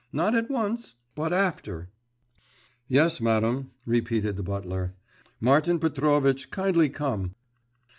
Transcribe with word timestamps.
Not 0.11 0.33
at 0.33 0.49
once, 0.49 0.95
but 1.13 1.31
after.' 1.31 1.91
'Yes, 2.87 3.21
madam,' 3.21 3.69
repeated 3.85 4.35
the 4.35 4.41
butler. 4.41 4.95
'Martin 5.39 5.79
Petrovitch, 5.79 6.49
kindly 6.49 6.89
come. 6.89 7.35